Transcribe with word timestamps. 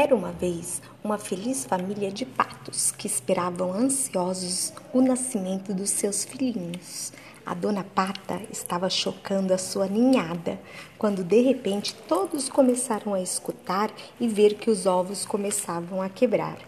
Era 0.00 0.14
uma 0.14 0.30
vez 0.30 0.80
uma 1.02 1.18
feliz 1.18 1.64
família 1.64 2.08
de 2.08 2.24
patos 2.24 2.92
que 2.92 3.08
esperavam 3.08 3.72
ansiosos 3.72 4.72
o 4.92 5.02
nascimento 5.02 5.74
dos 5.74 5.90
seus 5.90 6.24
filhinhos. 6.24 7.12
A 7.44 7.52
dona 7.52 7.82
Pata 7.82 8.40
estava 8.48 8.88
chocando 8.88 9.52
a 9.52 9.58
sua 9.58 9.88
ninhada, 9.88 10.60
quando 10.96 11.24
de 11.24 11.40
repente 11.40 11.96
todos 12.06 12.48
começaram 12.48 13.12
a 13.12 13.20
escutar 13.20 13.90
e 14.20 14.28
ver 14.28 14.54
que 14.54 14.70
os 14.70 14.86
ovos 14.86 15.26
começavam 15.26 16.00
a 16.00 16.08
quebrar, 16.08 16.58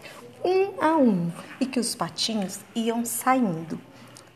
um 0.43 0.83
a 0.83 0.97
um, 0.97 1.31
e 1.57 1.65
que 1.65 1.79
os 1.79 1.95
patinhos 1.95 2.59
iam 2.75 3.05
saindo. 3.05 3.79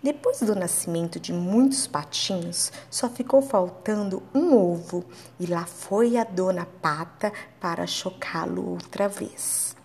Depois 0.05 0.39
do 0.39 0.53
nascimento 0.53 1.19
de 1.19 1.33
muitos 1.33 1.88
patinhos, 1.88 2.71
só 2.91 3.09
ficou 3.09 3.41
faltando 3.41 4.21
um 4.35 4.55
ovo 4.55 5.03
e 5.39 5.47
lá 5.47 5.65
foi 5.65 6.15
a 6.15 6.23
dona 6.23 6.67
Pata 6.79 7.33
para 7.59 7.88
chocá-lo 7.88 8.70
outra 8.70 9.09
vez. 9.09 9.75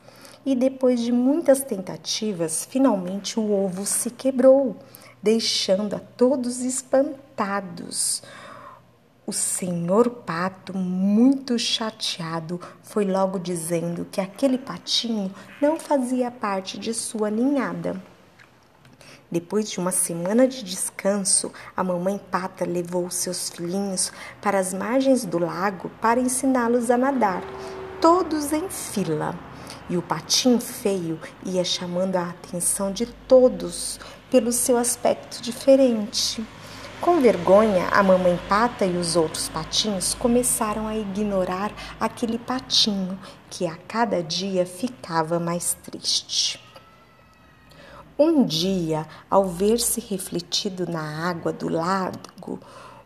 E 0.45 0.55
depois 0.55 1.01
de 1.01 1.11
muitas 1.11 1.65
tentativas, 1.65 2.67
finalmente 2.67 3.41
o 3.41 3.51
ovo 3.51 3.87
se 3.87 4.11
quebrou, 4.11 4.77
deixando 5.23 5.97
a 5.97 6.01
todos 6.01 6.61
espantados. 6.61 8.23
O 9.27 9.33
senhor 9.33 10.11
pato, 10.11 10.77
muito 10.77 11.59
chateado, 11.59 12.61
foi 12.83 13.07
logo 13.07 13.39
dizendo 13.39 14.07
que 14.13 14.21
aquele 14.21 14.59
patinho 14.59 15.33
não 15.63 15.81
fazia 15.81 16.31
parte 16.31 16.79
de 16.79 16.93
sua 16.93 17.31
ninhada. 17.31 17.99
Depois 19.31 19.71
de 19.71 19.79
uma 19.79 19.93
semana 19.93 20.49
de 20.49 20.65
descanso, 20.65 21.53
a 21.77 21.85
mamãe 21.85 22.21
pata 22.31 22.65
levou 22.65 23.09
seus 23.11 23.49
filhinhos 23.49 24.13
para 24.43 24.59
as 24.59 24.75
margens 24.75 25.25
do 25.25 25.39
lago 25.39 25.89
para 26.01 26.19
ensiná-los 26.19 26.91
a 26.91 26.97
nadar, 26.97 27.45
todos 28.01 28.53
em 28.53 28.69
fila. 28.69 29.39
E 29.89 29.97
o 29.97 30.03
patinho 30.03 30.61
feio 30.61 31.19
ia 31.45 31.63
chamando 31.63 32.17
a 32.17 32.31
atenção 32.31 32.93
de 32.93 33.07
todos 33.07 34.01
pelo 34.31 34.51
seu 34.51 34.77
aspecto 34.77 35.41
diferente. 35.41 36.45
Com 37.01 37.21
vergonha, 37.21 37.87
a 37.93 38.03
mamãe 38.03 38.39
pata 38.49 38.85
e 38.85 38.97
os 38.97 39.15
outros 39.15 39.49
patinhos 39.49 40.13
começaram 40.13 40.89
a 40.89 40.97
ignorar 40.97 41.73
aquele 42.01 42.39
patinho 42.39 43.19
que 43.49 43.65
a 43.67 43.77
cada 43.89 44.23
dia 44.23 44.67
ficava 44.67 45.39
mais 45.39 45.75
triste. 45.83 46.70
Um 48.23 48.45
dia, 48.45 49.07
ao 49.31 49.47
ver-se 49.47 49.99
refletido 49.99 50.87
na 50.87 51.27
água 51.27 51.55
do 51.55 51.71
lago, 51.71 52.61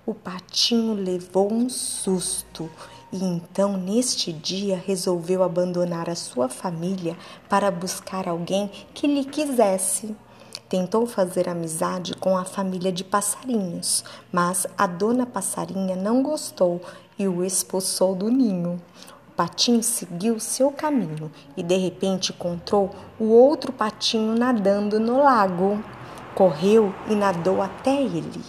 o 0.05 0.13
patinho 0.13 0.93
levou 0.93 1.53
um 1.53 1.69
susto 1.69 2.69
e 3.13 3.23
então, 3.23 3.77
neste 3.77 4.33
dia, 4.33 4.77
resolveu 4.85 5.45
abandonar 5.45 6.11
a 6.11 6.17
sua 6.17 6.49
família 6.49 7.17
para 7.49 7.71
buscar 7.71 8.27
alguém 8.27 8.69
que 8.93 9.07
lhe 9.07 9.25
quisesse. 9.25 10.17
Tentou 10.69 11.07
fazer 11.07 11.49
amizade 11.49 12.15
com 12.15 12.37
a 12.37 12.45
família 12.45 12.91
de 12.91 13.05
passarinhos, 13.05 14.03
mas 14.33 14.67
a 14.77 14.89
dona 14.89 15.25
passarinha 15.25 15.95
não 15.95 16.25
gostou 16.25 16.81
e 17.17 17.29
o 17.29 17.45
expulsou 17.45 18.17
do 18.17 18.29
ninho. 18.29 18.83
Patinho 19.37 19.83
seguiu 19.83 20.39
seu 20.39 20.71
caminho 20.71 21.29
e 21.57 21.63
de 21.63 21.77
repente 21.77 22.31
encontrou 22.31 22.95
o 23.19 23.25
outro 23.25 23.73
patinho 23.73 24.37
nadando 24.39 25.01
no 25.01 25.21
lago. 25.21 25.83
Correu 26.37 26.95
e 27.09 27.17
nadou 27.17 27.61
até 27.61 28.01
ele. 28.01 28.41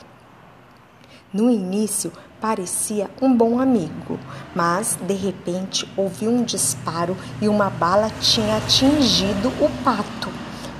No 1.33 1.49
início 1.49 2.13
parecia 2.39 3.09
um 3.19 3.35
bom 3.35 3.59
amigo, 3.59 4.19
mas 4.53 4.95
de 4.95 5.15
repente 5.15 5.91
ouviu 5.97 6.29
um 6.29 6.43
disparo 6.43 7.17
e 7.41 7.47
uma 7.47 7.71
bala 7.71 8.11
tinha 8.21 8.57
atingido 8.57 9.49
o 9.59 9.83
pato. 9.83 10.29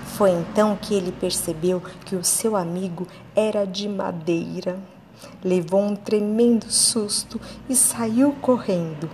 Foi 0.05 0.29
então 0.29 0.77
que 0.79 0.93
ele 0.93 1.11
percebeu 1.11 1.81
que 2.05 2.15
o 2.15 2.23
seu 2.23 2.55
amigo 2.55 3.07
era 3.35 3.65
de 3.65 3.89
madeira. 3.89 4.77
Levou 5.43 5.81
um 5.81 5.95
tremendo 5.95 6.69
susto 6.69 7.41
e 7.67 7.75
saiu 7.75 8.33
correndo. 8.39 9.09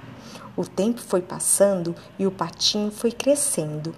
O 0.55 0.65
tempo 0.65 0.99
foi 0.99 1.21
passando 1.21 1.95
e 2.19 2.27
o 2.27 2.31
patinho 2.31 2.91
foi 2.91 3.11
crescendo. 3.11 3.95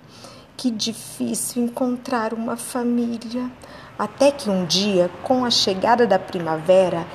Que 0.56 0.70
difícil 0.70 1.64
encontrar 1.64 2.34
uma 2.34 2.56
família. 2.56 3.52
Até 3.98 4.32
que 4.32 4.50
um 4.50 4.66
dia, 4.66 5.10
com 5.24 5.44
a 5.44 5.50
chegada 5.50 6.06
da 6.06 6.20
primavera, 6.20 7.06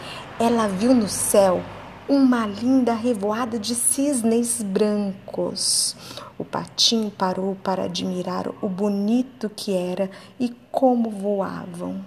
ela 0.40 0.66
viu 0.66 0.94
no 0.94 1.08
céu 1.08 1.62
uma 2.08 2.46
linda 2.46 2.94
revoada 2.94 3.58
de 3.58 3.74
cisnes 3.74 4.62
brancos. 4.62 5.94
O 6.38 6.44
patinho 6.44 7.10
parou 7.10 7.54
para 7.56 7.84
admirar 7.84 8.48
o 8.62 8.68
bonito 8.68 9.50
que 9.50 9.74
era 9.74 10.10
e 10.40 10.48
como 10.70 11.10
voavam. 11.10 12.00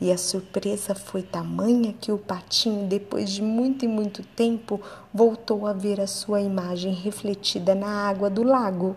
E 0.00 0.10
a 0.10 0.16
surpresa 0.16 0.94
foi 0.94 1.22
tamanha 1.22 1.94
que 2.00 2.10
o 2.10 2.18
patinho, 2.18 2.86
depois 2.86 3.30
de 3.30 3.42
muito 3.42 3.84
e 3.84 3.88
muito 3.88 4.22
tempo, 4.22 4.80
voltou 5.12 5.66
a 5.66 5.72
ver 5.72 6.00
a 6.00 6.06
sua 6.06 6.40
imagem 6.40 6.94
refletida 6.94 7.74
na 7.74 8.08
água 8.08 8.30
do 8.30 8.42
lago. 8.42 8.96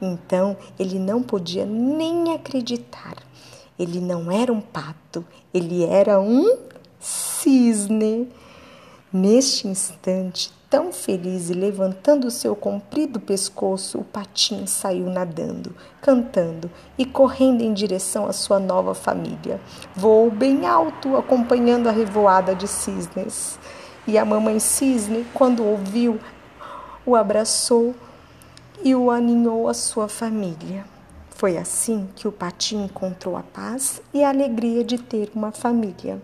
Então 0.00 0.56
ele 0.78 0.98
não 0.98 1.22
podia 1.22 1.66
nem 1.66 2.34
acreditar. 2.34 3.16
Ele 3.78 4.00
não 4.00 4.30
era 4.32 4.52
um 4.52 4.60
pato, 4.60 5.24
ele 5.52 5.84
era 5.84 6.18
um 6.20 6.56
cisne. 6.98 8.28
Neste 9.12 9.68
instante, 9.68 10.50
tão 10.76 10.92
feliz 10.92 11.48
e 11.48 11.54
levantando 11.54 12.30
seu 12.30 12.54
comprido 12.54 13.18
pescoço, 13.18 13.96
o 13.96 14.04
patinho 14.04 14.68
saiu 14.68 15.06
nadando, 15.06 15.74
cantando 16.02 16.70
e 16.98 17.06
correndo 17.06 17.62
em 17.62 17.72
direção 17.72 18.26
à 18.26 18.32
sua 18.34 18.60
nova 18.60 18.94
família. 18.94 19.58
Voou 19.94 20.30
bem 20.30 20.66
alto, 20.66 21.16
acompanhando 21.16 21.88
a 21.88 21.92
revoada 21.92 22.54
de 22.54 22.68
cisnes. 22.68 23.58
E 24.06 24.18
a 24.18 24.24
mamãe 24.26 24.58
cisne, 24.58 25.24
quando 25.32 25.64
ouviu, 25.64 26.20
o 27.06 27.16
abraçou 27.16 27.94
e 28.84 28.94
o 28.94 29.10
aninhou 29.10 29.70
à 29.70 29.72
sua 29.72 30.08
família. 30.08 30.84
Foi 31.30 31.56
assim 31.56 32.06
que 32.14 32.28
o 32.28 32.32
patinho 32.32 32.84
encontrou 32.84 33.34
a 33.34 33.42
paz 33.42 34.02
e 34.12 34.22
a 34.22 34.28
alegria 34.28 34.84
de 34.84 34.98
ter 34.98 35.30
uma 35.34 35.52
família. 35.52 36.20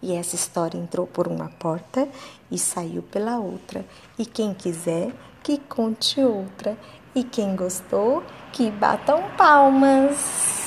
E 0.00 0.12
essa 0.12 0.36
história 0.36 0.78
entrou 0.78 1.06
por 1.06 1.26
uma 1.26 1.48
porta 1.48 2.08
e 2.50 2.58
saiu 2.58 3.02
pela 3.02 3.38
outra. 3.38 3.84
E 4.18 4.24
quem 4.24 4.54
quiser, 4.54 5.12
que 5.42 5.58
conte 5.58 6.20
outra. 6.20 6.76
E 7.14 7.24
quem 7.24 7.56
gostou, 7.56 8.22
que 8.52 8.70
batam 8.70 9.22
palmas. 9.36 10.66